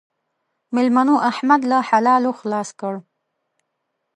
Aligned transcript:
مېلمنو؛ 0.73 1.15
احمد 1.31 1.61
له 1.71 1.77
حلالو 1.89 2.31
خلاص 2.39 2.69
کړ. 2.79 2.93